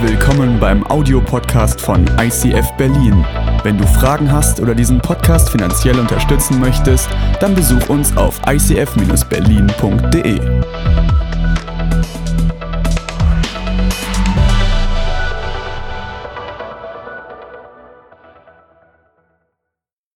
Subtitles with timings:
[0.00, 3.26] Willkommen beim Audiopodcast von ICF Berlin.
[3.64, 7.08] Wenn du Fragen hast oder diesen Podcast finanziell unterstützen möchtest,
[7.40, 10.40] dann besuch uns auf icf-berlin.de.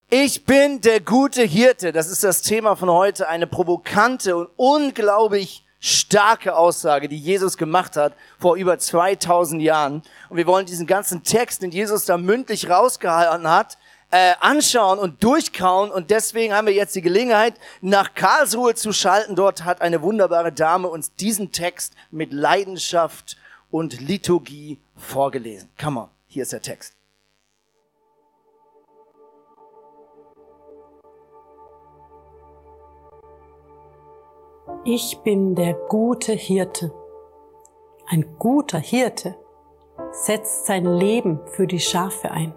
[0.08, 1.90] Ich bin der gute Hirte.
[1.90, 3.28] Das ist das Thema von heute.
[3.28, 10.02] Eine provokante und unglaublich starke Aussage, die Jesus gemacht hat vor über 2000 Jahren.
[10.28, 13.76] Und wir wollen diesen ganzen Text, den Jesus da mündlich rausgehalten hat,
[14.12, 15.90] äh, anschauen und durchkauen.
[15.90, 19.34] Und deswegen haben wir jetzt die Gelegenheit, nach Karlsruhe zu schalten.
[19.34, 23.36] Dort hat eine wunderbare Dame uns diesen Text mit Leidenschaft
[23.72, 25.68] und Liturgie vorgelesen.
[25.80, 27.01] Come on, hier ist der Text.
[34.84, 36.92] Ich bin der gute Hirte.
[38.08, 39.36] Ein guter Hirte
[40.10, 42.52] setzt sein Leben für die Schafe ein.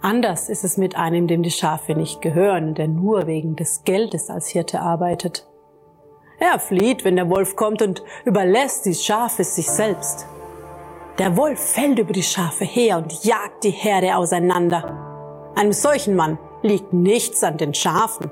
[0.00, 4.30] Anders ist es mit einem, dem die Schafe nicht gehören, der nur wegen des Geldes
[4.30, 5.46] als Hirte arbeitet.
[6.38, 10.26] Er flieht, wenn der Wolf kommt und überlässt die Schafe sich selbst.
[11.18, 15.52] Der Wolf fällt über die Schafe her und jagt die Herde auseinander.
[15.56, 18.30] Einem solchen Mann liegt nichts an den Schafen.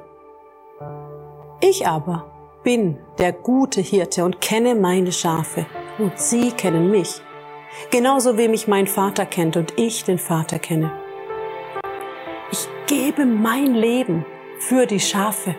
[1.61, 2.36] Ich aber
[2.67, 5.67] bin der gute Hirte und kenne meine Schafe
[5.99, 7.23] und sie kennen mich,
[7.93, 10.91] genauso wie mich mein Vater kennt und ich den Vater kenne.
[12.51, 14.27] Ich gebe mein Leben
[14.59, 15.55] für die Schafe.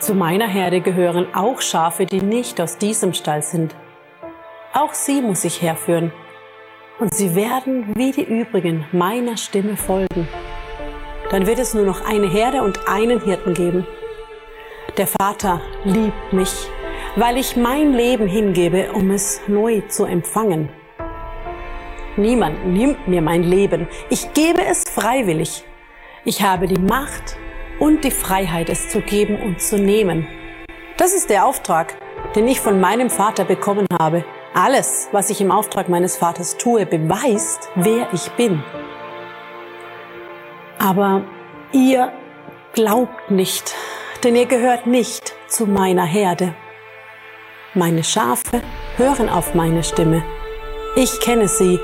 [0.00, 3.74] Zu meiner Herde gehören auch Schafe, die nicht aus diesem Stall sind.
[4.74, 6.12] Auch sie muss ich herführen.
[6.98, 10.28] Und sie werden wie die übrigen meiner Stimme folgen.
[11.30, 13.86] Dann wird es nur noch eine Herde und einen Hirten geben.
[14.96, 16.68] Der Vater liebt mich,
[17.16, 20.68] weil ich mein Leben hingebe, um es neu zu empfangen.
[22.16, 23.88] Niemand nimmt mir mein Leben.
[24.08, 25.64] Ich gebe es freiwillig.
[26.24, 27.36] Ich habe die Macht
[27.80, 30.28] und die Freiheit, es zu geben und zu nehmen.
[30.96, 31.96] Das ist der Auftrag,
[32.36, 34.24] den ich von meinem Vater bekommen habe.
[34.54, 38.62] Alles, was ich im Auftrag meines Vaters tue, beweist, wer ich bin.
[40.78, 41.22] Aber
[41.72, 42.12] ihr
[42.74, 43.74] glaubt nicht,
[44.24, 46.54] denn ihr gehört nicht zu meiner Herde.
[47.74, 48.62] Meine Schafe
[48.96, 50.24] hören auf meine Stimme.
[50.96, 51.78] Ich kenne sie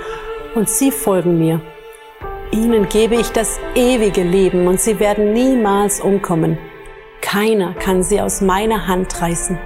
[0.54, 1.60] und sie folgen mir.
[2.50, 6.58] Ihnen gebe ich das ewige Leben und sie werden niemals umkommen.
[7.20, 9.58] Keiner kann sie aus meiner Hand reißen.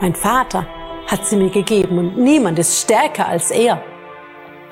[0.00, 0.66] Mein Vater
[1.06, 3.82] hat sie mir gegeben und niemand ist stärker als er.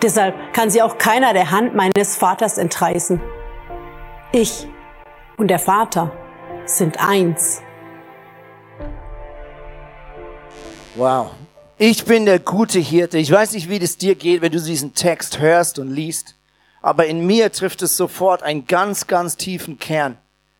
[0.03, 3.21] Deshalb kann sie auch keiner der Hand meines Vaters entreißen.
[4.33, 4.69] Ich
[5.39, 6.13] und der Vater
[6.67, 7.63] sind eins.
[10.97, 11.31] Wow.
[11.79, 13.19] Ich bin der gute Hirte.
[13.19, 16.35] Ich weiß nicht, wie es dir geht, wenn du diesen Text hörst und liest.
[16.83, 20.17] Aber in mir trifft es sofort einen ganz, ganz tiefen Kern.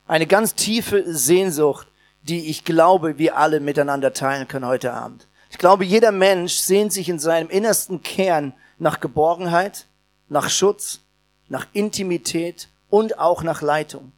[0.07, 1.87] Eine ganz tiefe Sehnsucht,
[2.23, 5.27] die ich glaube, wir alle miteinander teilen können heute Abend.
[5.51, 9.87] Ich glaube, jeder Mensch sehnt sich in seinem innersten Kern nach Geborgenheit,
[10.29, 11.01] nach Schutz,
[11.49, 14.13] nach Intimität und auch nach Leitung.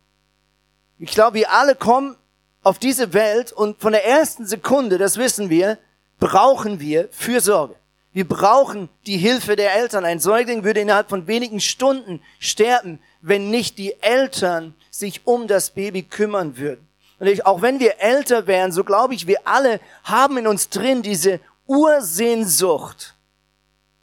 [0.98, 2.16] Ich glaube, wir alle kommen
[2.62, 5.78] auf diese Welt und von der ersten Sekunde, das wissen wir,
[6.19, 7.76] brauchen wir Fürsorge.
[8.12, 10.04] Wir brauchen die Hilfe der Eltern.
[10.04, 15.70] Ein Säugling würde innerhalb von wenigen Stunden sterben, wenn nicht die Eltern sich um das
[15.70, 16.84] Baby kümmern würden.
[17.20, 20.69] Und ich, auch wenn wir älter wären, so glaube ich, wir alle haben in uns
[20.69, 23.15] drin diese Ursehnsucht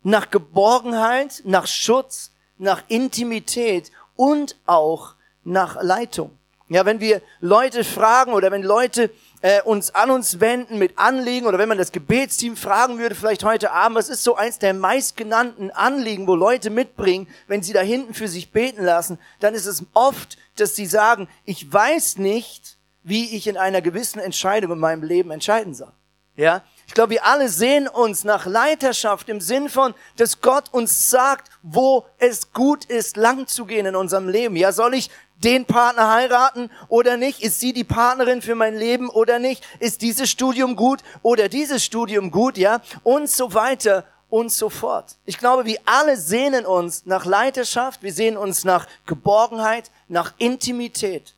[0.03, 6.31] nach Geborgenheit, nach Schutz, nach Intimität und auch nach Leitung.
[6.67, 9.11] Ja, wenn wir Leute fragen oder wenn Leute
[9.41, 13.43] äh, uns an uns wenden mit Anliegen oder wenn man das Gebetsteam fragen würde, vielleicht
[13.43, 17.81] heute Abend, was ist so eins der meistgenannten Anliegen, wo Leute mitbringen, wenn sie da
[17.81, 22.77] hinten für sich beten lassen, dann ist es oft, dass sie sagen, ich weiß nicht,
[23.03, 25.91] wie ich in einer gewissen Entscheidung in meinem Leben entscheiden soll.
[26.37, 31.09] Ja, ich glaube, wir alle sehen uns nach Leiterschaft im Sinn von, dass Gott uns
[31.09, 34.55] sagt, wo es gut ist, lang zu gehen in unserem Leben.
[34.55, 37.41] Ja, soll ich den Partner heiraten oder nicht?
[37.41, 39.63] Ist sie die Partnerin für mein Leben oder nicht?
[39.79, 42.57] Ist dieses Studium gut oder dieses Studium gut?
[42.57, 45.17] Ja, und so weiter und so fort.
[45.25, 51.35] Ich glaube, wir alle sehnen uns nach Leiterschaft, wir sehnen uns nach Geborgenheit, nach Intimität.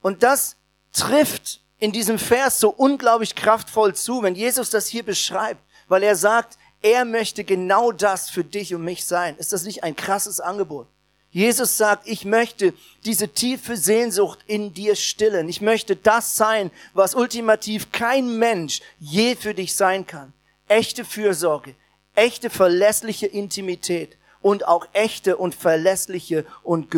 [0.00, 0.56] Und das
[0.92, 6.16] trifft in diesem Vers so unglaublich kraftvoll zu, wenn Jesus das hier beschreibt, weil er
[6.16, 9.36] sagt, er möchte genau das für dich und mich sein.
[9.36, 10.86] Ist das nicht ein krasses Angebot?
[11.30, 12.72] Jesus sagt, ich möchte
[13.04, 15.46] diese tiefe Sehnsucht in dir stillen.
[15.50, 20.32] Ich möchte das sein, was ultimativ kein Mensch je für dich sein kann.
[20.68, 21.74] Echte Fürsorge,
[22.14, 26.90] echte verlässliche Intimität und auch echte und verlässliche und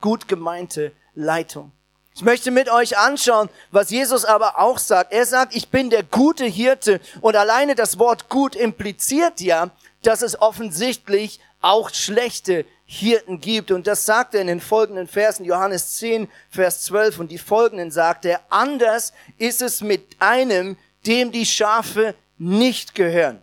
[0.00, 1.72] gut gemeinte Leitung.
[2.18, 5.12] Ich möchte mit euch anschauen, was Jesus aber auch sagt.
[5.12, 9.70] Er sagt, ich bin der gute Hirte und alleine das Wort gut impliziert ja,
[10.02, 13.70] dass es offensichtlich auch schlechte Hirten gibt.
[13.70, 17.92] Und das sagt er in den folgenden Versen, Johannes 10, Vers 12 und die folgenden
[17.92, 20.76] sagt er, anders ist es mit einem,
[21.06, 23.40] dem die Schafe nicht gehören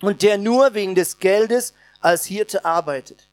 [0.00, 3.28] und der nur wegen des Geldes als Hirte arbeitet.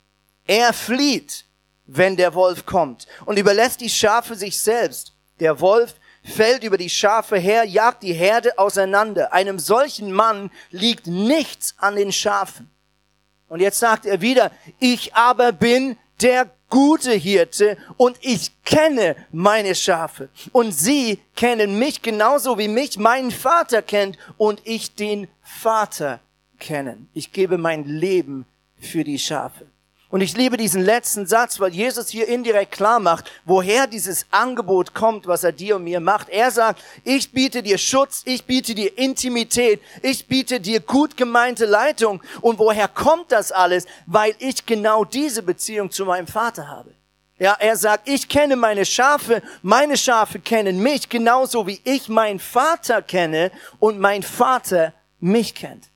[0.45, 1.45] Er flieht,
[1.93, 5.13] wenn der Wolf kommt und überlässt die Schafe sich selbst.
[5.39, 9.33] Der Wolf fällt über die Schafe her, jagt die Herde auseinander.
[9.33, 12.69] Einem solchen Mann liegt nichts an den Schafen.
[13.49, 19.75] Und jetzt sagt er wieder, ich aber bin der gute Hirte und ich kenne meine
[19.75, 20.29] Schafe.
[20.53, 26.21] Und sie kennen mich genauso wie mich meinen Vater kennt und ich den Vater
[26.59, 27.09] kennen.
[27.13, 28.45] Ich gebe mein Leben
[28.79, 29.65] für die Schafe.
[30.11, 34.93] Und ich liebe diesen letzten Satz, weil Jesus hier indirekt klar macht, woher dieses Angebot
[34.93, 36.27] kommt, was er dir und mir macht.
[36.27, 41.65] Er sagt, ich biete dir Schutz, ich biete dir Intimität, ich biete dir gut gemeinte
[41.65, 42.21] Leitung.
[42.41, 43.85] Und woher kommt das alles?
[44.05, 46.93] Weil ich genau diese Beziehung zu meinem Vater habe.
[47.39, 52.39] Ja, er sagt, ich kenne meine Schafe, meine Schafe kennen mich, genauso wie ich meinen
[52.39, 53.49] Vater kenne
[53.79, 55.90] und mein Vater mich kennt.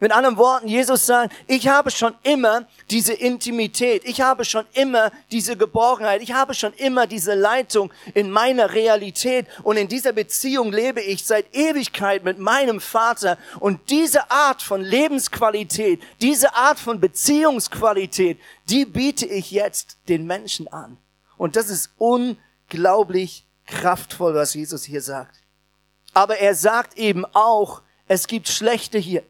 [0.00, 5.10] Mit anderen Worten, Jesus sagt, ich habe schon immer diese Intimität, ich habe schon immer
[5.32, 10.70] diese Geborgenheit, ich habe schon immer diese Leitung in meiner Realität und in dieser Beziehung
[10.70, 17.00] lebe ich seit Ewigkeit mit meinem Vater und diese Art von Lebensqualität, diese Art von
[17.00, 20.96] Beziehungsqualität, die biete ich jetzt den Menschen an.
[21.36, 25.42] Und das ist unglaublich kraftvoll, was Jesus hier sagt.
[26.14, 29.24] Aber er sagt eben auch, es gibt schlechte hier.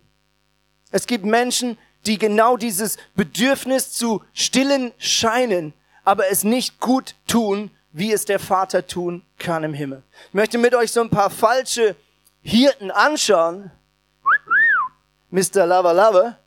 [0.90, 5.74] Es gibt Menschen, die genau dieses Bedürfnis zu stillen scheinen,
[6.04, 10.02] aber es nicht gut tun, wie es der Vater tun kann im Himmel.
[10.28, 11.96] Ich möchte mit euch so ein paar falsche
[12.42, 13.70] Hirten anschauen.
[15.30, 15.66] Mr.
[15.66, 16.38] Lava Lava.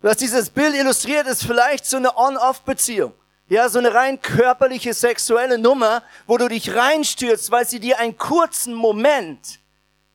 [0.00, 3.14] Was dieses Bild illustriert, ist vielleicht so eine On-Off-Beziehung.
[3.48, 8.16] Ja, so eine rein körperliche, sexuelle Nummer, wo du dich reinstürzt, weil sie dir einen
[8.16, 9.60] kurzen Moment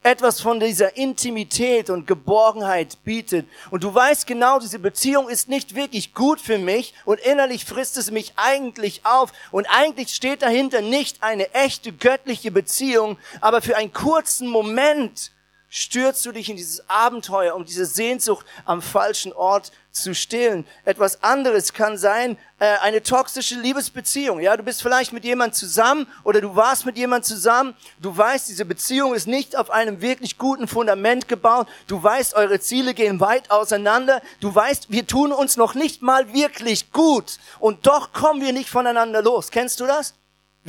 [0.10, 3.48] etwas von dieser Intimität und Geborgenheit bietet.
[3.70, 7.96] Und du weißt genau, diese Beziehung ist nicht wirklich gut für mich und innerlich frisst
[7.96, 9.32] es mich eigentlich auf.
[9.52, 15.32] Und eigentlich steht dahinter nicht eine echte göttliche Beziehung, aber für einen kurzen Moment
[15.70, 20.66] stürzt du dich in dieses Abenteuer, um diese Sehnsucht am falschen Ort zu stillen.
[20.86, 24.40] Etwas anderes kann sein, äh, eine toxische Liebesbeziehung.
[24.40, 27.76] Ja, du bist vielleicht mit jemand zusammen oder du warst mit jemand zusammen.
[28.00, 31.68] Du weißt, diese Beziehung ist nicht auf einem wirklich guten Fundament gebaut.
[31.88, 34.22] Du weißt, eure Ziele gehen weit auseinander.
[34.40, 38.70] Du weißt, wir tun uns noch nicht mal wirklich gut und doch kommen wir nicht
[38.70, 39.52] voneinander los.
[39.52, 40.14] Kennst du das?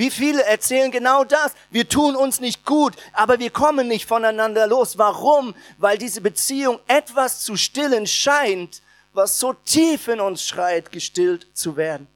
[0.00, 1.52] Wie viele erzählen genau das?
[1.70, 4.96] Wir tun uns nicht gut, aber wir kommen nicht voneinander los.
[4.96, 5.54] Warum?
[5.76, 8.80] Weil diese Beziehung etwas zu stillen scheint,
[9.12, 12.06] was so tief in uns schreit, gestillt zu werden.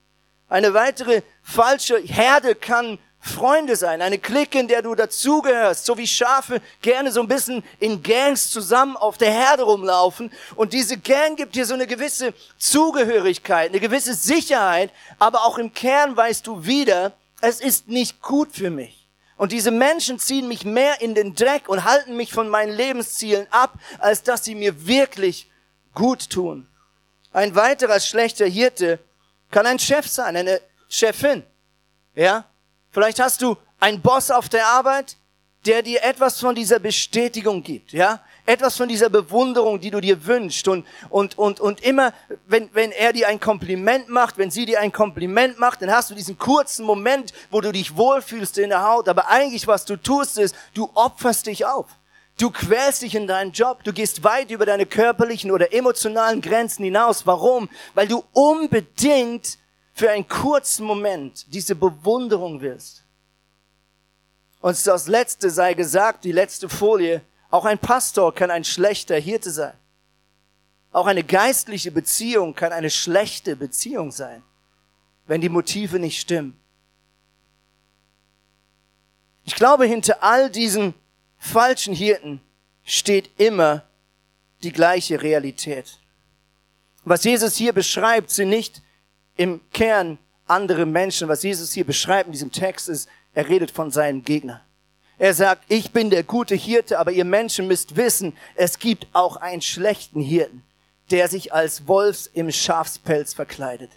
[0.48, 6.06] Eine weitere falsche Herde kann Freunde sein, eine Clique, in der du dazugehörst, so wie
[6.06, 10.32] Schafe gerne so ein bisschen in Gangs zusammen auf der Herde rumlaufen.
[10.56, 15.74] Und diese Gang gibt dir so eine gewisse Zugehörigkeit, eine gewisse Sicherheit, aber auch im
[15.74, 17.12] Kern weißt du wieder,
[17.46, 19.08] es ist nicht gut für mich.
[19.36, 23.46] Und diese Menschen ziehen mich mehr in den Dreck und halten mich von meinen Lebenszielen
[23.51, 25.51] ab, als dass sie mir wirklich
[25.93, 26.69] gut tun.
[27.32, 29.01] Ein weiterer schlechter Hirte
[29.51, 31.43] kann ein Chef sein, eine Chefin.
[32.15, 32.44] Ja?
[32.91, 35.17] Vielleicht hast du einen Boss auf der Arbeit,
[35.67, 38.22] der dir etwas von dieser Bestätigung gibt, ja?
[38.46, 42.13] Etwas von dieser Bewunderung, die du dir wünschst und, und, und, und immer,
[42.46, 46.10] wenn, wenn er dir ein Kompliment macht, wenn sie dir ein Kompliment macht, dann hast
[46.10, 49.96] du diesen kurzen Moment, wo du dich wohlfühlst in der Haut, aber eigentlich was du
[49.96, 51.86] tust ist, du opferst dich auf.
[52.36, 56.84] Du quälst dich in deinen Job, du gehst weit über deine körperlichen oder emotionalen Grenzen
[56.84, 57.27] hinaus.
[57.27, 57.69] Warum?
[57.94, 59.58] Weil du unbedingt
[59.94, 63.05] für einen kurzen Moment diese Bewunderung willst.
[64.60, 67.22] Und das letzte sei gesagt, die letzte Folie,
[67.55, 69.75] auch ein Pastor kann ein schlechter Hirte sein.
[70.91, 74.43] Auch eine geistliche Beziehung kann eine schlechte Beziehung sein,
[75.29, 76.58] wenn die Motive nicht stimmen.
[79.44, 80.94] Ich glaube, hinter all diesen
[81.39, 82.41] falschen Hirten
[82.82, 83.84] steht immer
[84.65, 86.01] die gleiche Realität.
[87.05, 88.82] Was Jesus hier beschreibt, sind nicht
[89.37, 90.19] im Kern
[90.49, 91.29] andere Menschen.
[91.29, 94.61] Was Jesus hier beschreibt in diesem Text ist, er redet von seinen Gegnern.
[95.24, 99.36] Er sagt, ich bin der gute Hirte, aber ihr Menschen müsst wissen, es gibt auch
[99.36, 100.62] einen schlechten Hirten,
[101.10, 103.90] der sich als Wolfs im Schafspelz verkleidet.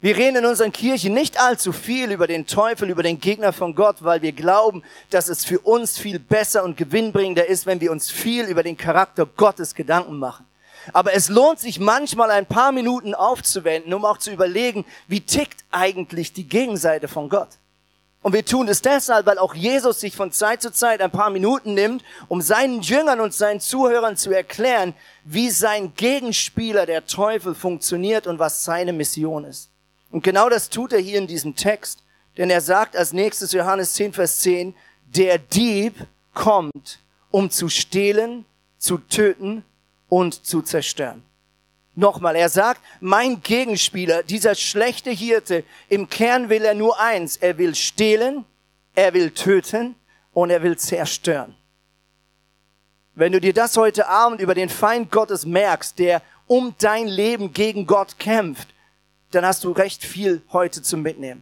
[0.00, 3.74] Wir reden in unseren Kirchen nicht allzu viel über den Teufel, über den Gegner von
[3.74, 7.92] Gott, weil wir glauben, dass es für uns viel besser und gewinnbringender ist, wenn wir
[7.92, 10.46] uns viel über den Charakter Gottes Gedanken machen.
[10.94, 15.62] Aber es lohnt sich manchmal ein paar Minuten aufzuwenden, um auch zu überlegen, wie tickt
[15.70, 17.58] eigentlich die Gegenseite von Gott.
[18.26, 21.30] Und wir tun es deshalb, weil auch Jesus sich von Zeit zu Zeit ein paar
[21.30, 27.54] Minuten nimmt, um seinen Jüngern und seinen Zuhörern zu erklären, wie sein Gegenspieler, der Teufel,
[27.54, 29.70] funktioniert und was seine Mission ist.
[30.10, 32.02] Und genau das tut er hier in diesem Text,
[32.36, 35.94] denn er sagt als nächstes Johannes 10, Vers 10, der Dieb
[36.34, 36.98] kommt,
[37.30, 38.44] um zu stehlen,
[38.76, 39.64] zu töten
[40.08, 41.22] und zu zerstören.
[41.98, 47.56] Nochmal, er sagt, mein Gegenspieler, dieser schlechte Hirte, im Kern will er nur eins, er
[47.56, 48.44] will stehlen,
[48.94, 49.96] er will töten
[50.34, 51.56] und er will zerstören.
[53.14, 57.54] Wenn du dir das heute Abend über den Feind Gottes merkst, der um dein Leben
[57.54, 58.68] gegen Gott kämpft,
[59.30, 61.40] dann hast du recht viel heute zum Mitnehmen.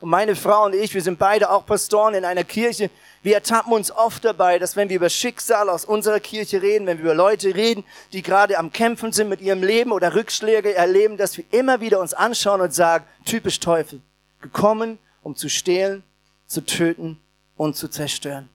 [0.00, 2.90] Und meine Frau und ich, wir sind beide auch Pastoren in einer Kirche.
[3.26, 6.98] Wir ertappen uns oft dabei, dass wenn wir über Schicksal aus unserer Kirche reden, wenn
[6.98, 11.16] wir über Leute reden, die gerade am Kämpfen sind mit ihrem Leben oder Rückschläge erleben,
[11.16, 14.00] dass wir immer wieder uns anschauen und sagen, typisch Teufel,
[14.40, 16.04] gekommen, um zu stehlen,
[16.46, 17.18] zu töten
[17.56, 18.48] und zu zerstören.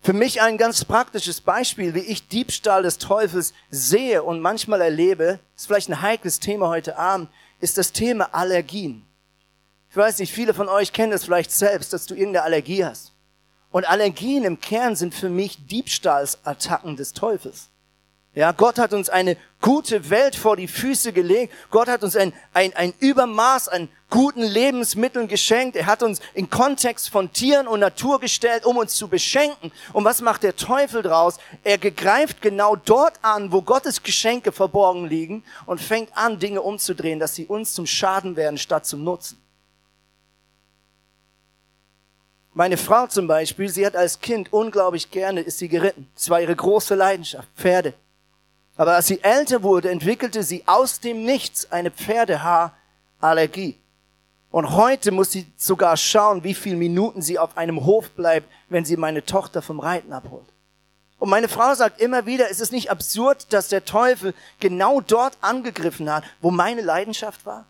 [0.00, 5.38] Für mich ein ganz praktisches Beispiel, wie ich Diebstahl des Teufels sehe und manchmal erlebe,
[5.54, 7.28] ist vielleicht ein heikles Thema heute Abend,
[7.60, 9.06] ist das Thema Allergien.
[9.92, 13.12] Ich weiß nicht, viele von euch kennen das vielleicht selbst, dass du irgendeine Allergie hast.
[13.70, 17.68] Und Allergien im Kern sind für mich Diebstahlsattacken des Teufels.
[18.34, 21.52] Ja, Gott hat uns eine gute Welt vor die Füße gelegt.
[21.70, 25.76] Gott hat uns ein, ein, ein Übermaß an guten Lebensmitteln geschenkt.
[25.76, 29.72] Er hat uns in Kontext von Tieren und Natur gestellt, um uns zu beschenken.
[29.92, 31.36] Und was macht der Teufel draus?
[31.64, 37.18] Er gegreift genau dort an, wo Gottes Geschenke verborgen liegen und fängt an, Dinge umzudrehen,
[37.18, 39.41] dass sie uns zum Schaden werden statt zum Nutzen.
[42.54, 46.10] Meine Frau zum Beispiel, sie hat als Kind unglaublich gerne, ist sie geritten.
[46.14, 47.94] Es war ihre große Leidenschaft, Pferde.
[48.76, 53.78] Aber als sie älter wurde, entwickelte sie aus dem Nichts eine Pferdehaarallergie.
[54.50, 58.84] Und heute muss sie sogar schauen, wie viele Minuten sie auf einem Hof bleibt, wenn
[58.84, 60.44] sie meine Tochter vom Reiten abholt.
[61.18, 65.38] Und meine Frau sagt immer wieder, ist es nicht absurd, dass der Teufel genau dort
[65.40, 67.66] angegriffen hat, wo meine Leidenschaft war?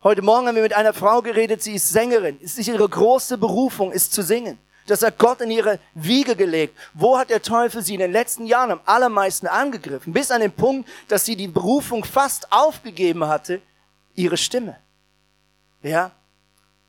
[0.00, 2.38] Heute Morgen haben wir mit einer Frau geredet, sie ist Sängerin.
[2.38, 4.56] Ist ihre große Berufung, ist zu singen.
[4.86, 6.78] Das hat Gott in ihre Wiege gelegt.
[6.94, 10.12] Wo hat der Teufel sie in den letzten Jahren am allermeisten angegriffen?
[10.12, 13.60] Bis an den Punkt, dass sie die Berufung fast aufgegeben hatte,
[14.14, 14.78] ihre Stimme.
[15.82, 16.12] Ja?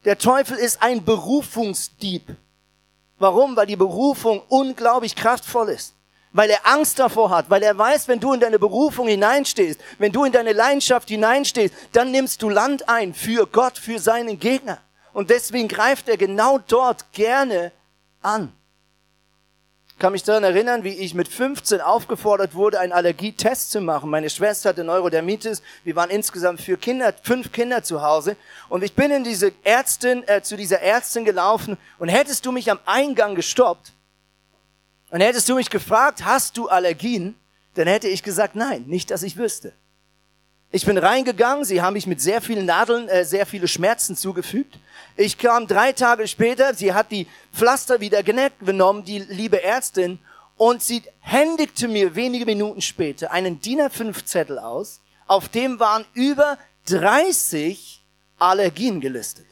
[0.06, 2.36] Der Teufel ist ein Berufungsdieb.
[3.18, 3.56] Warum?
[3.56, 5.96] Weil die Berufung unglaublich kraftvoll ist.
[6.32, 10.12] Weil er Angst davor hat, weil er weiß, wenn du in deine Berufung hineinstehst, wenn
[10.12, 14.78] du in deine Leidenschaft hineinstehst, dann nimmst du Land ein für Gott, für seinen Gegner.
[15.14, 17.72] Und deswegen greift er genau dort gerne
[18.22, 18.54] an.
[19.88, 24.10] Ich kann mich daran erinnern, wie ich mit 15 aufgefordert wurde, einen Allergietest zu machen.
[24.10, 25.62] Meine Schwester hatte Neurodermitis.
[25.84, 28.38] Wir waren insgesamt vier Kinder, fünf Kinder zu Hause.
[28.70, 31.78] Und ich bin in diese Ärztin, äh, zu dieser Ärztin gelaufen.
[31.98, 33.92] Und hättest du mich am Eingang gestoppt
[35.12, 37.36] und hättest du mich gefragt, hast du Allergien?
[37.76, 39.74] Dann hätte ich gesagt, nein, nicht, dass ich wüsste.
[40.72, 44.78] Ich bin reingegangen, sie haben mich mit sehr vielen Nadeln, äh, sehr viele Schmerzen zugefügt.
[45.18, 50.20] Ich kam drei Tage später, sie hat die Pflaster wieder genommen, die liebe Ärztin,
[50.58, 56.58] und sie händigte mir wenige Minuten später einen DIN A5-Zettel aus, auf dem waren über
[56.88, 58.04] 30
[58.38, 59.46] Allergien gelistet.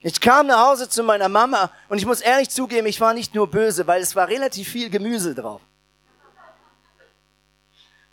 [0.00, 3.34] Ich kam nach Hause zu meiner Mama und ich muss ehrlich zugeben, ich war nicht
[3.34, 5.60] nur böse, weil es war relativ viel Gemüse drauf.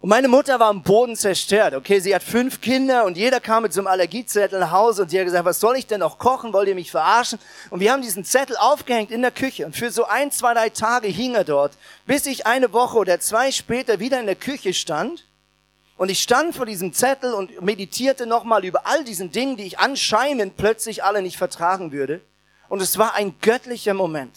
[0.02, 1.74] Und meine Mutter war am Boden zerstört.
[1.74, 5.10] Okay, sie hat fünf Kinder und jeder kam mit so einem Allergiezettel nach Hause und
[5.10, 6.54] sie hat gesagt, was soll ich denn noch kochen?
[6.54, 7.40] Wollt ihr mich verarschen?
[7.70, 10.70] Und wir haben diesen Zettel aufgehängt in der Küche und für so ein, zwei, drei
[10.70, 11.74] Tage hing er dort,
[12.06, 15.26] bis ich eine Woche oder zwei später wieder in der Küche stand
[15.98, 19.80] und ich stand vor diesem Zettel und meditierte nochmal über all diesen Dingen, die ich
[19.80, 22.22] anscheinend plötzlich alle nicht vertragen würde.
[22.68, 24.36] Und es war ein göttlicher Moment.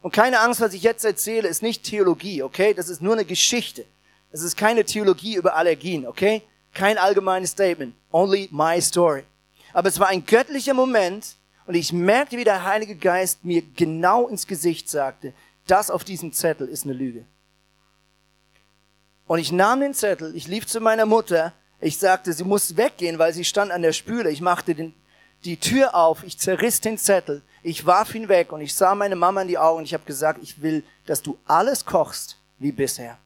[0.00, 2.74] Und keine Angst, was ich jetzt erzähle, ist nicht Theologie, okay?
[2.74, 3.84] Das ist nur eine Geschichte.
[4.30, 6.42] Es ist keine Theologie über Allergien, okay?
[6.72, 7.94] Kein allgemeines Statement.
[8.12, 9.24] Only my story.
[9.72, 14.28] Aber es war ein göttlicher Moment und ich merkte, wie der Heilige Geist mir genau
[14.28, 15.32] ins Gesicht sagte,
[15.66, 17.24] das auf diesem Zettel ist eine Lüge.
[19.32, 23.18] Und ich nahm den Zettel, ich lief zu meiner Mutter, ich sagte, sie muss weggehen,
[23.18, 24.30] weil sie stand an der Spüle.
[24.30, 24.92] Ich machte den,
[25.46, 29.16] die Tür auf, ich zerriss den Zettel, ich warf ihn weg und ich sah meine
[29.16, 32.72] Mama in die Augen und ich habe gesagt, ich will, dass du alles kochst wie
[32.72, 33.16] bisher.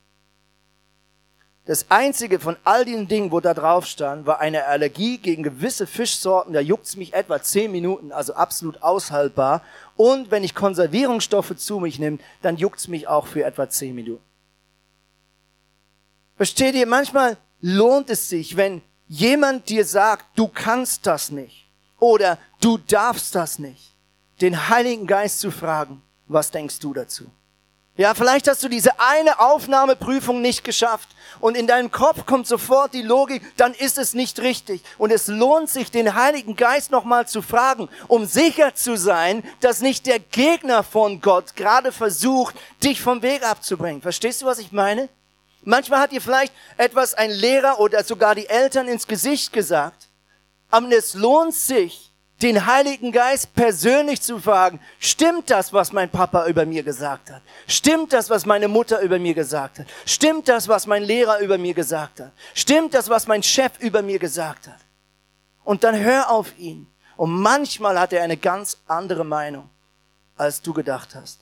[1.64, 5.88] Das einzige von all diesen Dingen, wo da drauf stand, war eine Allergie gegen gewisse
[5.88, 6.52] Fischsorten.
[6.52, 9.60] Da juckt's mich etwa zehn Minuten, also absolut aushaltbar.
[9.96, 14.25] Und wenn ich Konservierungsstoffe zu mich nehme, dann juckt's mich auch für etwa zehn Minuten.
[16.36, 16.86] Versteht ihr?
[16.86, 21.66] Manchmal lohnt es sich, wenn jemand dir sagt, du kannst das nicht
[21.98, 23.94] oder du darfst das nicht,
[24.40, 27.24] den Heiligen Geist zu fragen, was denkst du dazu?
[27.98, 31.08] Ja, vielleicht hast du diese eine Aufnahmeprüfung nicht geschafft
[31.40, 34.82] und in deinem Kopf kommt sofort die Logik, dann ist es nicht richtig.
[34.98, 39.80] Und es lohnt sich, den Heiligen Geist nochmal zu fragen, um sicher zu sein, dass
[39.80, 44.02] nicht der Gegner von Gott gerade versucht, dich vom Weg abzubringen.
[44.02, 45.08] Verstehst du, was ich meine?
[45.66, 50.06] Manchmal hat dir vielleicht etwas ein Lehrer oder sogar die Eltern ins Gesicht gesagt,
[50.70, 56.46] aber es lohnt sich, den Heiligen Geist persönlich zu fragen, stimmt das, was mein Papa
[56.46, 57.42] über mir gesagt hat?
[57.66, 59.86] Stimmt das, was meine Mutter über mir gesagt hat?
[60.04, 62.30] Stimmt das, was mein Lehrer über mir gesagt hat?
[62.54, 64.78] Stimmt das, was mein Chef über mir gesagt hat?
[65.64, 66.86] Und dann hör auf ihn.
[67.16, 69.68] Und manchmal hat er eine ganz andere Meinung,
[70.36, 71.40] als du gedacht hast.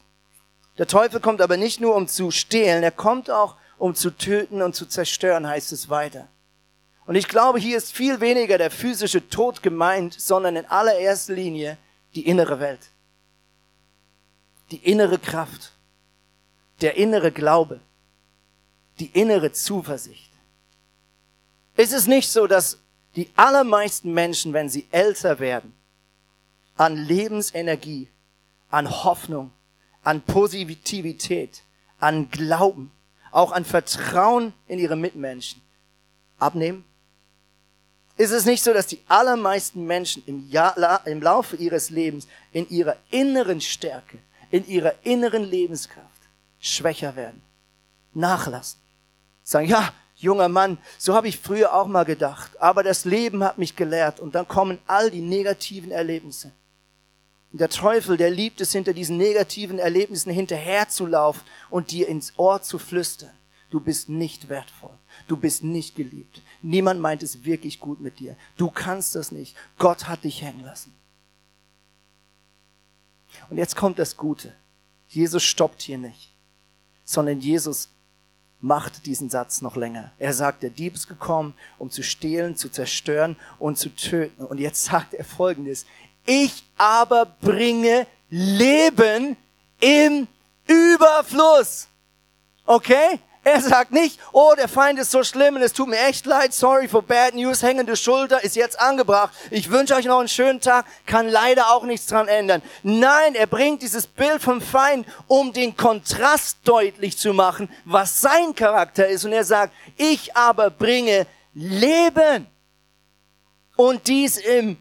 [0.79, 4.63] Der Teufel kommt aber nicht nur, um zu stehlen, er kommt auch, um zu töten
[4.63, 6.29] und zu zerstören, heißt es weiter.
[7.07, 11.77] Und ich glaube, hier ist viel weniger der physische Tod gemeint, sondern in allererster Linie
[12.15, 12.81] die innere Welt.
[14.71, 15.73] Die innere Kraft.
[16.81, 17.81] Der innere Glaube.
[18.99, 20.31] Die innere Zuversicht.
[21.77, 22.79] Ist es nicht so, dass
[23.17, 25.75] die allermeisten Menschen, wenn sie älter werden,
[26.77, 28.09] an Lebensenergie,
[28.71, 29.53] an Hoffnung,
[30.03, 31.63] an Positivität,
[31.99, 32.91] an Glauben,
[33.35, 35.61] auch an Vertrauen in ihre Mitmenschen
[36.39, 36.85] abnehmen?
[38.17, 42.69] Ist es nicht so, dass die allermeisten Menschen im, Jahr, im Laufe ihres Lebens in
[42.69, 44.19] ihrer inneren Stärke,
[44.51, 46.09] in ihrer inneren Lebenskraft
[46.61, 47.43] schwächer werden,
[48.13, 48.79] nachlassen?
[49.43, 53.59] Sagen, ja, junger Mann, so habe ich früher auch mal gedacht, aber das Leben hat
[53.59, 56.53] mich gelehrt und dann kommen all die negativen Erlebnisse.
[57.59, 62.81] Der Teufel, der liebt es, hinter diesen negativen Erlebnissen hinterherzulaufen und dir ins Ohr zu
[62.81, 63.31] flüstern.
[63.71, 64.91] Du bist nicht wertvoll.
[65.29, 66.43] Du bist nicht geliebt.
[66.63, 68.37] Niemand meint es wirklich gut mit dir.
[68.57, 69.57] Du kannst das nicht.
[69.79, 70.93] Gott hat dich hängen lassen.
[73.51, 74.53] Und jetzt kommt das Gute.
[75.07, 76.33] Jesus stoppt hier nicht,
[77.05, 77.91] sondern Jesus
[78.65, 80.11] macht diesen Satz noch länger.
[80.19, 84.43] Er sagt, der Dieb ist gekommen, um zu stehlen, zu zerstören und zu töten.
[84.43, 85.85] Und jetzt sagt er Folgendes.
[86.27, 89.37] Ich aber bringe Leben
[89.81, 90.27] im
[90.67, 91.89] Überfluss.
[92.67, 93.21] Okay?
[93.47, 96.55] Er sagt nicht, oh, der Feind ist so schlimm und es tut mir echt leid,
[96.55, 99.35] sorry for bad news, hängende Schulter ist jetzt angebracht.
[99.51, 102.63] Ich wünsche euch noch einen schönen Tag, kann leider auch nichts dran ändern.
[102.83, 108.55] Nein, er bringt dieses Bild vom Feind, um den Kontrast deutlich zu machen, was sein
[108.55, 109.27] Charakter ist.
[109.27, 112.47] Und er sagt, ich aber bringe Leben.
[113.77, 114.79] Und dies im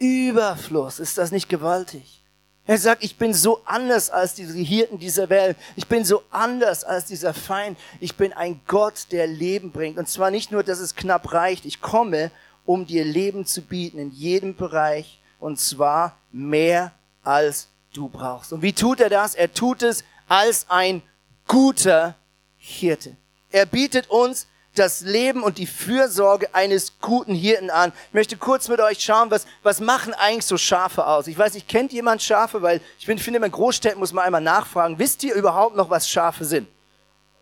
[0.00, 0.98] Überfluss.
[0.98, 2.24] Ist das nicht gewaltig?
[2.66, 5.56] Er sagt, ich bin so anders als diese Hirten dieser Welt.
[5.76, 7.78] Ich bin so anders als dieser Feind.
[8.00, 9.98] Ich bin ein Gott, der Leben bringt.
[9.98, 11.64] Und zwar nicht nur, dass es knapp reicht.
[11.64, 12.30] Ich komme,
[12.64, 15.20] um dir Leben zu bieten in jedem Bereich.
[15.38, 18.52] Und zwar mehr als du brauchst.
[18.52, 19.34] Und wie tut er das?
[19.34, 21.02] Er tut es als ein
[21.48, 22.14] guter
[22.56, 23.16] Hirte.
[23.50, 27.92] Er bietet uns das Leben und die Fürsorge eines guten Hirten an.
[28.08, 31.26] Ich möchte kurz mit euch schauen, was, was machen eigentlich so Schafe aus?
[31.26, 32.62] Ich weiß nicht, kennt jemand Schafe?
[32.62, 34.98] Weil ich bin, finde, in Großstädten muss man einmal nachfragen.
[34.98, 36.68] Wisst ihr überhaupt noch, was Schafe sind?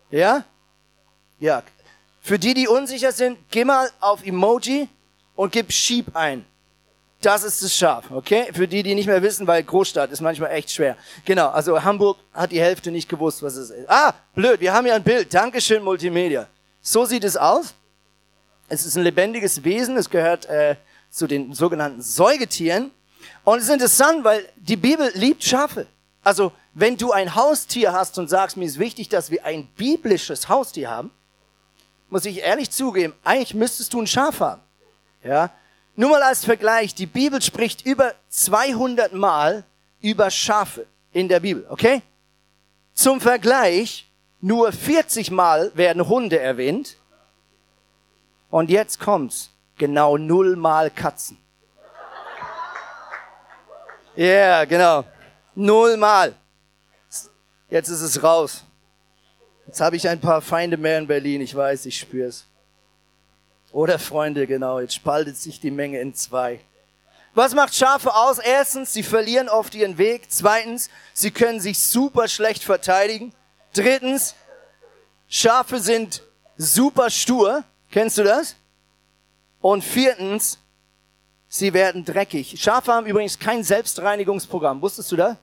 [0.09, 0.43] Ja?
[1.39, 1.61] Ja.
[2.21, 4.89] Für die, die unsicher sind, geh mal auf Emoji
[5.35, 6.45] und gib Sheep ein.
[7.21, 8.47] Das ist das Schaf, okay?
[8.53, 10.95] Für die, die nicht mehr wissen, weil Großstadt ist manchmal echt schwer.
[11.25, 13.89] Genau, also Hamburg hat die Hälfte nicht gewusst, was es ist.
[13.89, 15.33] Ah, blöd, wir haben ja ein Bild.
[15.33, 16.47] Dankeschön, Multimedia.
[16.81, 17.73] So sieht es aus.
[18.67, 20.75] Es ist ein lebendiges Wesen, es gehört äh,
[21.09, 22.91] zu den sogenannten Säugetieren.
[23.43, 25.87] Und es ist interessant, weil die Bibel liebt Schafe.
[26.23, 30.49] Also wenn du ein Haustier hast und sagst, mir ist wichtig, dass wir ein biblisches
[30.49, 31.11] Haustier haben,
[32.09, 34.61] muss ich ehrlich zugeben, eigentlich müsstest du ein Schaf haben.
[35.23, 35.51] Ja?
[35.95, 39.63] Nur mal als Vergleich, die Bibel spricht über 200 Mal
[40.01, 42.01] über Schafe in der Bibel, okay?
[42.93, 44.08] Zum Vergleich,
[44.41, 46.97] nur 40 Mal werden Hunde erwähnt.
[48.49, 49.51] Und jetzt kommt's.
[49.77, 51.37] Genau null Mal Katzen.
[54.15, 55.05] Ja, yeah, genau.
[55.55, 56.35] Null Mal.
[57.69, 58.63] Jetzt ist es raus.
[59.67, 62.45] Jetzt habe ich ein paar Feinde mehr in Berlin, ich weiß, ich spür's.
[63.71, 66.59] Oder Freunde, genau, jetzt spaltet sich die Menge in zwei.
[67.35, 68.39] Was macht Schafe aus?
[68.39, 70.23] Erstens, sie verlieren oft ihren Weg.
[70.29, 73.31] Zweitens, sie können sich super schlecht verteidigen.
[73.73, 74.35] Drittens,
[75.27, 76.23] Schafe sind
[76.57, 77.63] super stur.
[77.91, 78.55] Kennst du das?
[79.61, 80.57] Und viertens,
[81.47, 82.55] sie werden dreckig.
[82.61, 84.81] Schafe haben übrigens kein Selbstreinigungsprogramm.
[84.81, 85.37] Wusstest du das?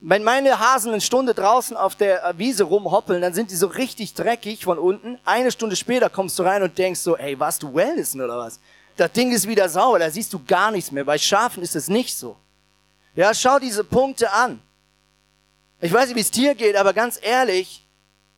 [0.00, 4.14] Wenn meine Hasen eine Stunde draußen auf der Wiese rumhoppeln, dann sind die so richtig
[4.14, 5.18] dreckig von unten.
[5.24, 8.60] Eine Stunde später kommst du rein und denkst so, ey, warst du Wellnessen oder was?
[8.96, 11.04] Das Ding ist wieder sauber, da siehst du gar nichts mehr.
[11.04, 12.36] Bei Schafen ist es nicht so.
[13.14, 14.60] Ja, schau diese Punkte an.
[15.80, 17.86] Ich weiß nicht, wie es dir geht, aber ganz ehrlich,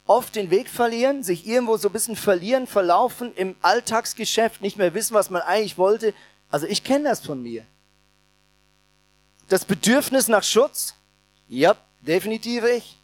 [0.07, 4.94] oft den Weg verlieren, sich irgendwo so ein bisschen verlieren, verlaufen im Alltagsgeschäft, nicht mehr
[4.94, 6.14] wissen, was man eigentlich wollte.
[6.51, 7.64] Also ich kenne das von mir.
[9.48, 10.94] Das Bedürfnis nach Schutz,
[11.46, 12.98] ja, definitiv ich.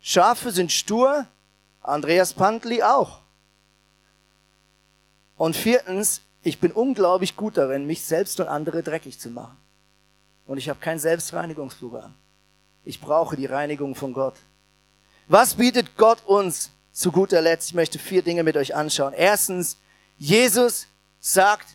[0.00, 1.26] Schafe sind stur,
[1.82, 3.20] Andreas Pantli auch.
[5.36, 9.56] Und viertens, ich bin unglaublich gut darin, mich selbst und andere dreckig zu machen.
[10.46, 12.14] Und ich habe kein Selbstreinigungsprogramm.
[12.84, 14.34] Ich brauche die Reinigung von Gott.
[15.28, 17.68] Was bietet Gott uns zu guter Letzt?
[17.68, 19.12] Ich möchte vier Dinge mit euch anschauen.
[19.12, 19.78] Erstens,
[20.18, 20.86] Jesus
[21.20, 21.68] sagt,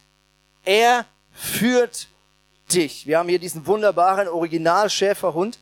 [0.63, 2.07] er führt
[2.73, 3.05] dich.
[3.05, 5.59] Wir haben hier diesen wunderbaren Original-Schäferhund.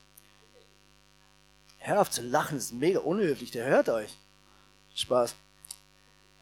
[1.80, 4.18] Hör auf zu lachen, das ist mega unhöflich, der hört euch.
[4.96, 5.36] Spaß.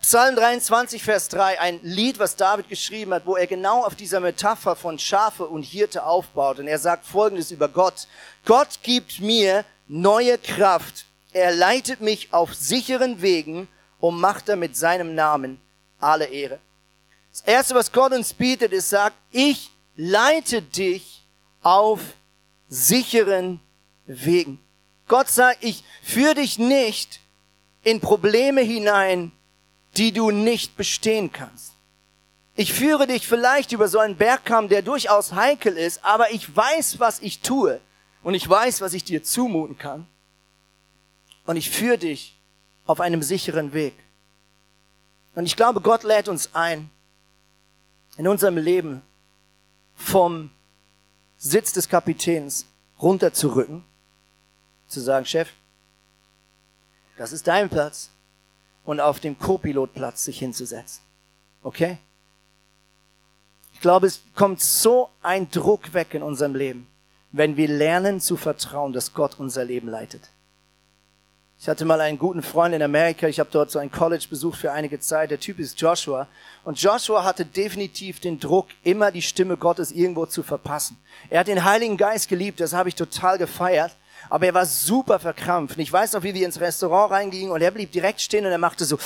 [0.01, 4.19] Psalm 23, Vers 3, ein Lied, was David geschrieben hat, wo er genau auf dieser
[4.19, 6.57] Metapher von Schafe und Hirte aufbaut.
[6.57, 8.07] Und er sagt Folgendes über Gott.
[8.43, 11.05] Gott gibt mir neue Kraft.
[11.33, 13.67] Er leitet mich auf sicheren Wegen
[13.99, 15.61] und macht damit seinem Namen
[15.99, 16.57] alle Ehre.
[17.31, 21.23] Das erste, was Gott uns bietet, ist, sagt, ich leite dich
[21.61, 21.99] auf
[22.67, 23.59] sicheren
[24.07, 24.59] Wegen.
[25.07, 27.19] Gott sagt, ich führe dich nicht
[27.83, 29.31] in Probleme hinein,
[29.97, 31.73] die du nicht bestehen kannst.
[32.55, 36.99] Ich führe dich vielleicht über so einen Bergkamm, der durchaus heikel ist, aber ich weiß,
[36.99, 37.79] was ich tue
[38.23, 40.07] und ich weiß, was ich dir zumuten kann.
[41.45, 42.37] Und ich führe dich
[42.85, 43.93] auf einem sicheren Weg.
[45.33, 46.89] Und ich glaube, Gott lädt uns ein,
[48.17, 49.01] in unserem Leben
[49.95, 50.51] vom
[51.37, 52.65] Sitz des Kapitäns
[53.01, 53.83] runterzurücken
[54.87, 55.49] zu sagen, Chef,
[57.17, 58.11] das ist dein Platz
[58.83, 61.01] und auf dem Co-Pilotplatz sich hinzusetzen.
[61.63, 61.97] Okay?
[63.73, 66.87] Ich glaube, es kommt so ein Druck weg in unserem Leben,
[67.31, 70.29] wenn wir lernen zu vertrauen, dass Gott unser Leben leitet.
[71.61, 74.59] Ich hatte mal einen guten Freund in Amerika, ich habe dort so ein College besucht
[74.59, 76.27] für einige Zeit, der Typ ist Joshua.
[76.63, 80.97] Und Joshua hatte definitiv den Druck, immer die Stimme Gottes irgendwo zu verpassen.
[81.29, 83.95] Er hat den Heiligen Geist geliebt, das habe ich total gefeiert.
[84.31, 85.75] Aber er war super verkrampft.
[85.75, 88.51] Und ich weiß noch, wie wir ins Restaurant reingingen und er blieb direkt stehen und
[88.53, 88.97] er machte so.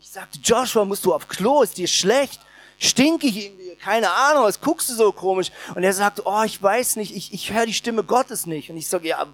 [0.00, 1.62] Ich sagte, Joshua, musst du auf Klo?
[1.62, 2.40] Ist dir schlecht?
[2.78, 3.76] Stinkig irgendwie?
[3.76, 5.52] Keine Ahnung, was guckst du so komisch?
[5.76, 8.70] Und er sagte, oh, ich weiß nicht, ich, ich höre die Stimme Gottes nicht.
[8.70, 9.24] Und ich sage, ja,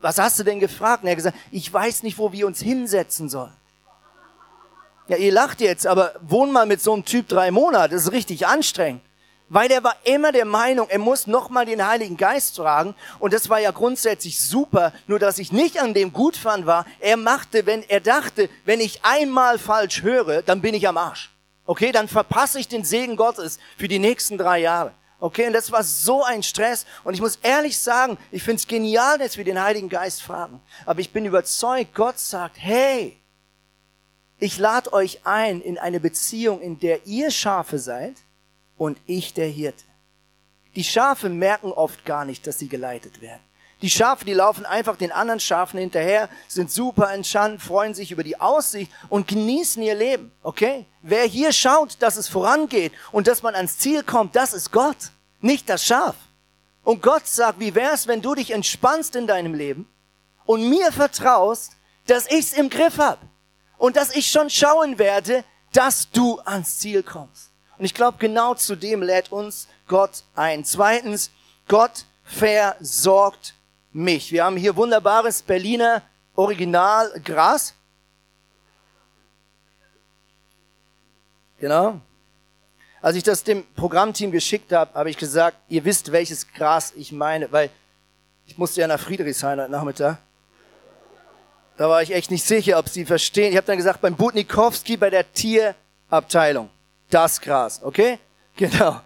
[0.00, 1.04] was hast du denn gefragt?
[1.04, 3.54] Und er hat gesagt, ich weiß nicht, wo wir uns hinsetzen sollen.
[5.06, 8.12] Ja, ihr lacht jetzt, aber wohn mal mit so einem Typ drei Monate, das ist
[8.12, 9.02] richtig anstrengend
[9.50, 12.94] weil er war immer der Meinung, er muss nochmal den Heiligen Geist tragen.
[13.18, 14.92] Und das war ja grundsätzlich super.
[15.06, 18.80] Nur dass ich nicht an dem gut fand war, er machte, wenn er dachte, wenn
[18.80, 21.30] ich einmal falsch höre, dann bin ich am Arsch.
[21.66, 24.92] Okay, dann verpasse ich den Segen Gottes für die nächsten drei Jahre.
[25.18, 26.86] Okay, und das war so ein Stress.
[27.02, 30.60] Und ich muss ehrlich sagen, ich finde es genial, dass wir den Heiligen Geist fragen.
[30.86, 33.20] Aber ich bin überzeugt, Gott sagt, hey,
[34.38, 38.14] ich lade euch ein in eine Beziehung, in der ihr Schafe seid
[38.80, 39.84] und ich der Hirte.
[40.74, 43.42] Die Schafe merken oft gar nicht, dass sie geleitet werden.
[43.82, 48.22] Die Schafe, die laufen einfach den anderen Schafen hinterher, sind super entspannt, freuen sich über
[48.22, 50.32] die Aussicht und genießen ihr Leben.
[50.42, 50.86] Okay?
[51.02, 55.10] Wer hier schaut, dass es vorangeht und dass man ans Ziel kommt, das ist Gott,
[55.42, 56.16] nicht das Schaf.
[56.82, 59.86] Und Gott sagt, wie wär's, wenn du dich entspannst in deinem Leben
[60.46, 61.72] und mir vertraust,
[62.06, 63.18] dass ich's im Griff hab
[63.76, 67.50] und dass ich schon schauen werde, dass du ans Ziel kommst.
[67.80, 70.66] Und ich glaube, genau zu dem lädt uns Gott ein.
[70.66, 71.30] Zweitens,
[71.66, 73.54] Gott versorgt
[73.90, 74.32] mich.
[74.32, 76.02] Wir haben hier wunderbares Berliner
[76.34, 77.72] Original Gras.
[81.58, 81.98] Genau.
[83.00, 87.12] Als ich das dem Programmteam geschickt habe, habe ich gesagt, ihr wisst, welches Gras ich
[87.12, 87.70] meine, weil
[88.44, 90.18] ich musste ja nach Friedrichshain heute Nachmittag.
[91.78, 93.52] Da war ich echt nicht sicher, ob sie verstehen.
[93.52, 96.68] Ich habe dann gesagt, beim Butnikowski bei der Tierabteilung
[97.10, 98.18] das Gras, okay?
[98.56, 99.00] Genau.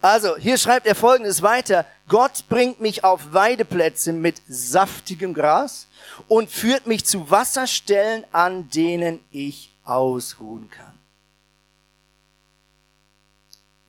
[0.00, 1.84] Also, hier schreibt er folgendes weiter.
[2.08, 5.88] Gott bringt mich auf Weideplätze mit saftigem Gras
[6.28, 10.92] und führt mich zu Wasserstellen, an denen ich ausruhen kann.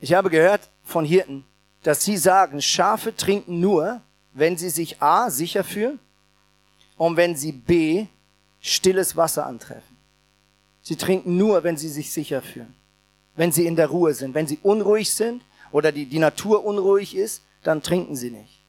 [0.00, 1.44] Ich habe gehört von Hirten,
[1.82, 4.00] dass sie sagen, Schafe trinken nur,
[4.32, 5.98] wenn sie sich A sicher fühlen
[6.96, 8.06] und wenn sie B
[8.60, 9.96] stilles Wasser antreffen.
[10.82, 12.74] Sie trinken nur, wenn sie sich sicher fühlen,
[13.36, 14.34] wenn sie in der Ruhe sind.
[14.34, 18.62] Wenn sie unruhig sind oder die, die Natur unruhig ist, dann trinken sie nicht.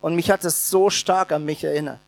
[0.00, 2.00] Und mich hat das so stark an mich erinnert.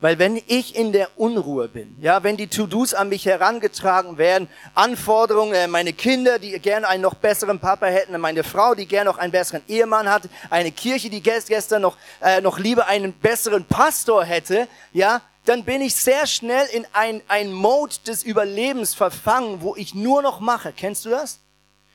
[0.00, 4.48] Weil wenn ich in der Unruhe bin, ja, wenn die To-Dos an mich herangetragen werden,
[4.74, 9.10] Anforderungen, äh, meine Kinder, die gerne einen noch besseren Papa hätten, meine Frau, die gerne
[9.10, 13.64] noch einen besseren Ehemann hat, eine Kirche, die gestern noch, äh, noch lieber einen besseren
[13.64, 19.62] Pastor hätte, ja, dann bin ich sehr schnell in ein, ein Mode des Überlebens verfangen,
[19.62, 20.72] wo ich nur noch mache.
[20.72, 21.40] Kennst du das?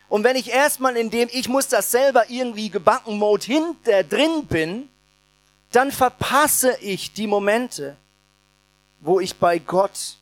[0.09, 4.45] Und wenn ich erstmal in dem, ich muss das selber irgendwie gebacken Mode hinter drin
[4.45, 4.89] bin,
[5.71, 7.95] dann verpasse ich die Momente,
[8.99, 10.17] wo ich bei Gott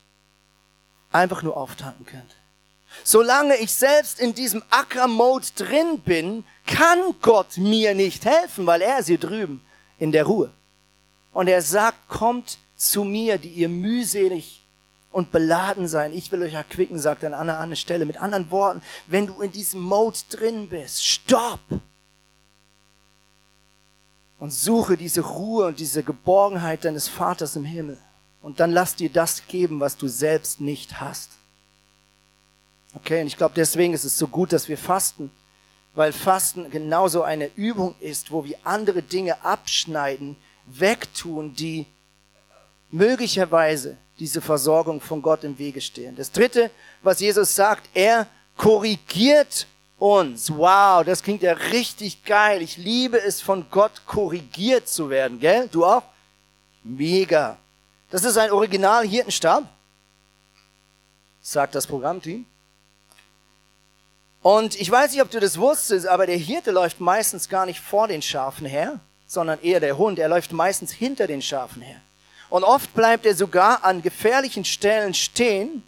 [1.12, 2.36] einfach nur auftanken könnte.
[3.04, 9.00] Solange ich selbst in diesem Acker-Mode drin bin, kann Gott mir nicht helfen, weil er
[9.00, 9.66] ist hier drüben
[9.98, 10.52] in der Ruhe.
[11.32, 14.64] Und er sagt, kommt zu mir, die ihr mühselig
[15.12, 16.14] und beladen seid.
[16.14, 18.06] Ich will euch erquicken, sagt an einer anderen Stelle.
[18.06, 21.60] Mit anderen Worten, wenn du in diesem Mode drin bist, stopp!
[24.44, 27.98] und suche diese Ruhe und diese Geborgenheit deines Vaters im Himmel.
[28.42, 31.32] Und dann lass dir das geben, was du selbst nicht hast.
[32.94, 35.32] Okay, und ich glaube, deswegen ist es so gut, dass wir fasten,
[35.96, 41.86] weil Fasten genauso eine Übung ist, wo wir andere Dinge abschneiden, wegtun, die
[42.94, 46.16] möglicherweise diese Versorgung von Gott im Wege stehen.
[46.16, 46.70] Das dritte,
[47.02, 49.66] was Jesus sagt, er korrigiert
[49.98, 50.52] uns.
[50.56, 52.62] Wow, das klingt ja richtig geil.
[52.62, 55.68] Ich liebe es, von Gott korrigiert zu werden, gell?
[55.72, 56.04] Du auch?
[56.84, 57.58] Mega.
[58.12, 59.68] Das ist ein Original Hirtenstab,
[61.42, 62.46] sagt das Programmteam.
[64.44, 67.80] Und ich weiß nicht, ob du das wusstest, aber der Hirte läuft meistens gar nicht
[67.80, 70.20] vor den Schafen her, sondern eher der Hund.
[70.20, 72.02] Er läuft meistens hinter den Schafen her.
[72.54, 75.82] Und oft bleibt er sogar an gefährlichen Stellen stehen,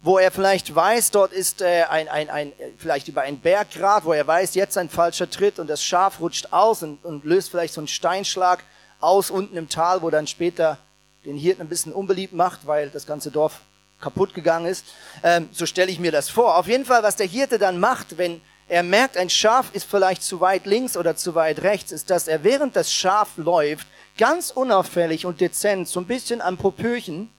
[0.00, 4.12] wo er vielleicht weiß, dort ist äh, ein, ein, ein, vielleicht über ein Berggrad, wo
[4.12, 7.74] er weiß, jetzt ein falscher Tritt und das Schaf rutscht aus und, und löst vielleicht
[7.74, 8.62] so einen Steinschlag
[9.00, 10.78] aus unten im Tal, wo dann später
[11.24, 13.62] den Hirten ein bisschen unbeliebt macht, weil das ganze Dorf
[14.00, 14.86] kaputt gegangen ist.
[15.24, 16.56] Ähm, so stelle ich mir das vor.
[16.56, 20.22] Auf jeden Fall, was der Hirte dann macht, wenn er merkt, ein Schaf ist vielleicht
[20.22, 24.50] zu weit links oder zu weit rechts, ist, dass er während das Schaf läuft, ganz
[24.50, 27.30] unauffällig und dezent, so ein bisschen am Popöchen,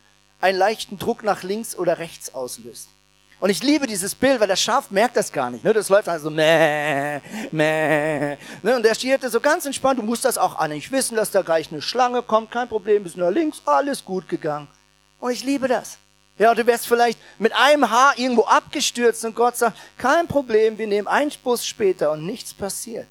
[0.41, 2.89] einen leichten Druck nach links oder rechts auslöst.
[3.39, 5.63] Und ich liebe dieses Bild, weil das Schaf merkt das gar nicht.
[5.63, 5.73] Ne?
[5.73, 7.19] Das läuft also meh,
[7.51, 8.37] meh.
[8.63, 8.75] Ne?
[8.75, 11.41] Und der Hirte so ganz entspannt, du musst das auch an nicht wissen, dass da
[11.41, 14.67] gleich eine Schlange kommt, kein Problem, bis nach links, alles gut gegangen.
[15.19, 15.97] Und ich liebe das.
[16.37, 20.87] Ja, du wärst vielleicht mit einem Haar irgendwo abgestürzt und Gott sagt, kein Problem, wir
[20.87, 23.07] nehmen einen Spuss später und nichts passiert.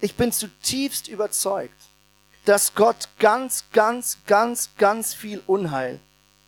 [0.00, 1.74] Ich bin zutiefst überzeugt,
[2.46, 6.00] dass Gott ganz, ganz, ganz, ganz viel Unheil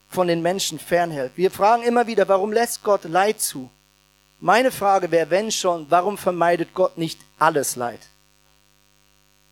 [0.08, 1.32] von den Menschen fernhält.
[1.34, 3.68] Wir fragen immer wieder, warum lässt Gott Leid zu?
[4.40, 8.00] Meine Frage wäre, wenn schon, warum vermeidet Gott nicht alles Leid?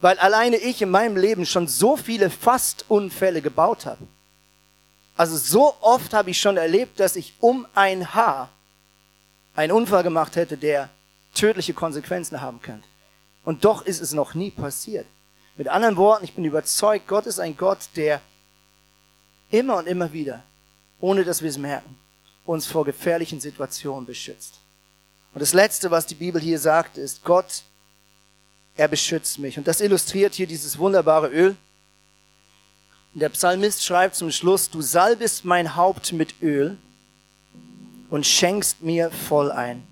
[0.00, 4.06] Weil alleine ich in meinem Leben schon so viele Fastunfälle gebaut habe.
[5.16, 8.50] Also so oft habe ich schon erlebt, dass ich um ein Haar
[9.56, 10.90] einen Unfall gemacht hätte, der
[11.34, 12.86] tödliche Konsequenzen haben könnte.
[13.44, 15.06] Und doch ist es noch nie passiert.
[15.56, 18.20] Mit anderen Worten, ich bin überzeugt, Gott ist ein Gott, der
[19.50, 20.42] immer und immer wieder,
[21.00, 21.96] ohne dass wir es merken,
[22.44, 24.60] uns vor gefährlichen Situationen beschützt.
[25.32, 27.62] Und das Letzte, was die Bibel hier sagt, ist, Gott,
[28.76, 29.56] er beschützt mich.
[29.56, 31.56] Und das illustriert hier dieses wunderbare Öl.
[33.14, 36.76] Der Psalmist schreibt zum Schluss, du salbest mein Haupt mit Öl
[38.10, 39.86] und schenkst mir voll ein.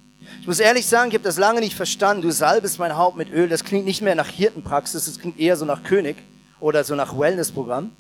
[0.45, 2.21] Ich muss ehrlich sagen, ich habe das lange nicht verstanden.
[2.21, 3.49] Du salbest mein Haupt mit Öl.
[3.49, 6.17] Das klingt nicht mehr nach Hirtenpraxis, das klingt eher so nach König
[6.61, 7.93] oder so nach Wellnessprogramm.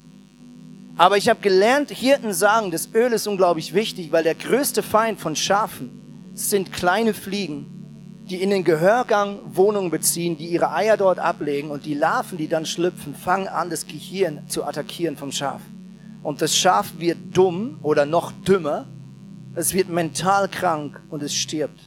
[0.98, 5.20] Aber ich habe gelernt, Hirten sagen, das Öl ist unglaublich wichtig, weil der größte Feind
[5.20, 5.88] von Schafen
[6.35, 11.87] sind kleine Fliegen, die in den Gehörgang Wohnungen beziehen, die ihre Eier dort ablegen und
[11.87, 15.62] die Larven, die dann schlüpfen, fangen an, das Gehirn zu attackieren vom Schaf.
[16.22, 18.85] Und das Schaf wird dumm oder noch dümmer,
[19.54, 21.80] es wird mental krank und es stirbt.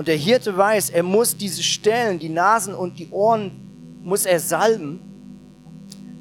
[0.00, 3.50] Und der Hirte weiß, er muss diese Stellen, die Nasen und die Ohren,
[4.02, 4.98] muss er salben,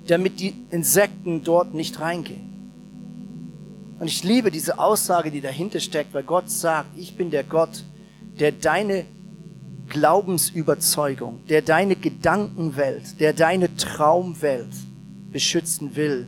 [0.05, 2.41] damit die Insekten dort nicht reingehen.
[3.97, 7.85] Und ich liebe diese Aussage, die dahinter steckt, weil Gott sagt, ich bin der Gott,
[8.37, 9.05] der deine
[9.87, 14.73] Glaubensüberzeugung, der deine Gedankenwelt, der deine Traumwelt
[15.31, 16.27] beschützen will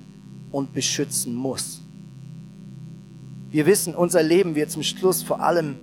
[0.54, 1.82] und beschützen muss.
[3.50, 5.76] Wir wissen, unser Leben wird zum Schluss vor allem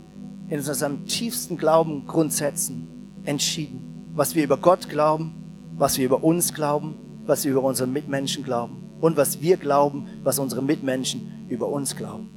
[0.48, 2.88] in unserem tiefsten Glauben Grundsätzen
[3.24, 4.10] entschieden.
[4.14, 5.34] Was wir über Gott glauben,
[5.76, 6.94] was wir über uns glauben,
[7.26, 11.94] was wir über unsere Mitmenschen glauben und was wir glauben, was unsere Mitmenschen über uns
[11.94, 12.30] glauben.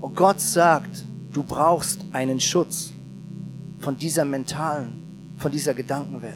[0.00, 2.92] Und Gott sagt, du brauchst einen Schutz
[3.78, 5.02] von dieser mentalen,
[5.36, 6.34] von dieser Gedankenwelt.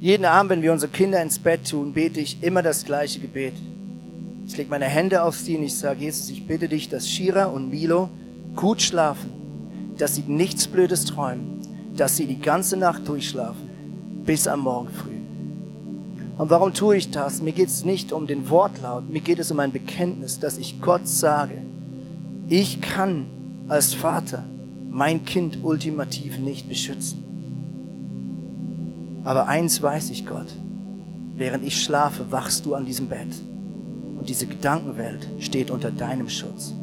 [0.00, 3.54] Jeden Abend, wenn wir unsere Kinder ins Bett tun, bete ich immer das gleiche Gebet.
[4.46, 7.44] Ich lege meine Hände auf sie und ich sage, Jesus, ich bitte dich, dass Shira
[7.44, 8.10] und Milo
[8.54, 9.30] gut schlafen,
[9.98, 11.60] dass sie nichts Blödes träumen,
[11.96, 13.68] dass sie die ganze Nacht durchschlafen,
[14.24, 15.12] bis am Morgen früh.
[16.38, 17.42] Und warum tue ich das?
[17.42, 20.80] Mir geht es nicht um den Wortlaut, mir geht es um ein Bekenntnis, dass ich
[20.80, 21.62] Gott sage,
[22.48, 23.26] ich kann
[23.68, 24.44] als Vater
[24.90, 27.22] mein Kind ultimativ nicht beschützen.
[29.24, 30.48] Aber eins weiß ich, Gott,
[31.36, 33.28] während ich schlafe, wachst du an diesem Bett
[34.18, 36.74] und diese Gedankenwelt steht unter deinem Schutz.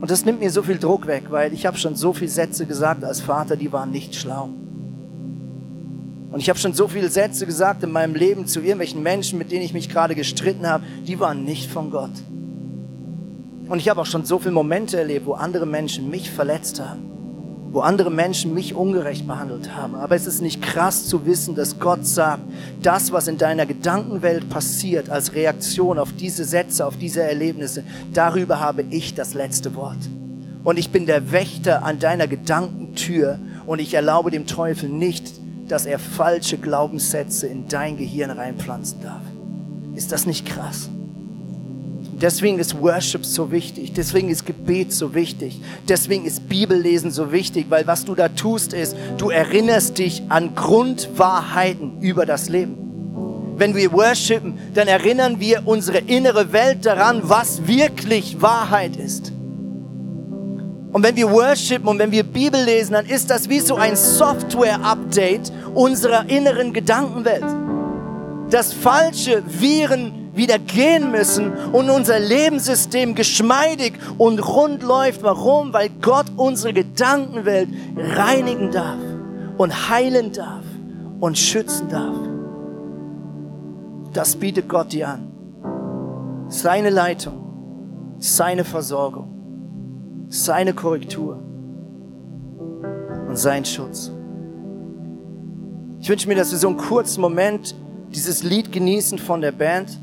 [0.00, 2.64] Und das nimmt mir so viel Druck weg, weil ich habe schon so viele Sätze
[2.66, 4.48] gesagt als Vater, die waren nicht schlau.
[6.32, 9.50] Und ich habe schon so viele Sätze gesagt in meinem Leben zu irgendwelchen Menschen, mit
[9.50, 12.12] denen ich mich gerade gestritten habe, die waren nicht von Gott.
[13.68, 17.09] Und ich habe auch schon so viele Momente erlebt, wo andere Menschen mich verletzt haben
[17.72, 19.94] wo andere Menschen mich ungerecht behandelt haben.
[19.94, 22.42] Aber es ist nicht krass zu wissen, dass Gott sagt,
[22.82, 28.60] das, was in deiner Gedankenwelt passiert als Reaktion auf diese Sätze, auf diese Erlebnisse, darüber
[28.60, 29.98] habe ich das letzte Wort.
[30.64, 35.32] Und ich bin der Wächter an deiner Gedankentür und ich erlaube dem Teufel nicht,
[35.68, 39.22] dass er falsche Glaubenssätze in dein Gehirn reinpflanzen darf.
[39.94, 40.90] Ist das nicht krass?
[42.20, 43.94] Deswegen ist Worship so wichtig.
[43.94, 45.60] Deswegen ist Gebet so wichtig.
[45.88, 50.54] Deswegen ist Bibellesen so wichtig, weil was du da tust ist, du erinnerst dich an
[50.54, 52.76] Grundwahrheiten über das Leben.
[53.56, 59.32] Wenn wir worshipen, dann erinnern wir unsere innere Welt daran, was wirklich Wahrheit ist.
[60.92, 63.96] Und wenn wir worshipen und wenn wir Bibel lesen, dann ist das wie so ein
[63.96, 67.44] Software-Update unserer inneren Gedankenwelt.
[68.50, 75.22] Das falsche Viren wieder gehen müssen und unser Lebenssystem geschmeidig und rund läuft.
[75.22, 75.72] Warum?
[75.72, 78.98] Weil Gott unsere Gedankenwelt reinigen darf
[79.58, 80.64] und heilen darf
[81.20, 82.16] und schützen darf.
[84.12, 85.28] Das bietet Gott dir an.
[86.48, 91.38] Seine Leitung, seine Versorgung, seine Korrektur
[93.28, 94.10] und sein Schutz.
[96.00, 97.74] Ich wünsche mir, dass wir so einen kurzen Moment
[98.12, 100.00] dieses Lied genießen von der Band.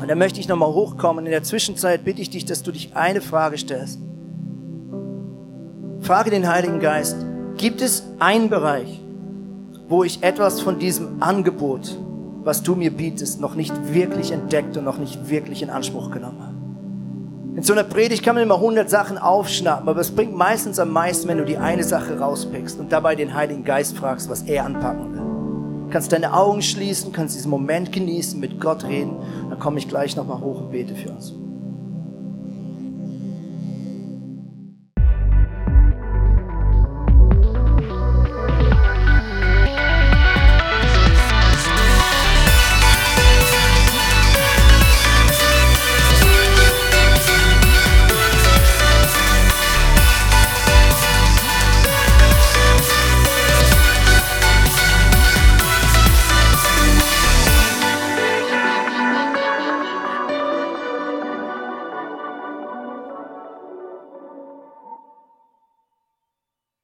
[0.00, 1.24] Und da möchte ich nochmal hochkommen.
[1.24, 3.98] In der Zwischenzeit bitte ich dich, dass du dich eine Frage stellst.
[6.00, 7.16] Frage den Heiligen Geist,
[7.56, 9.00] gibt es einen Bereich,
[9.88, 11.96] wo ich etwas von diesem Angebot,
[12.42, 16.42] was du mir bietest, noch nicht wirklich entdeckt und noch nicht wirklich in Anspruch genommen
[16.42, 16.54] habe?
[17.56, 20.90] In so einer Predigt kann man immer hundert Sachen aufschnappen, aber es bringt meistens am
[20.90, 24.64] meisten, wenn du die eine Sache rauspickst und dabei den Heiligen Geist fragst, was er
[24.64, 25.23] anpacken will
[25.94, 29.16] kannst deine Augen schließen, kannst diesen Moment genießen, mit Gott reden.
[29.48, 31.43] Dann komme ich gleich nochmal hoch und bete für uns.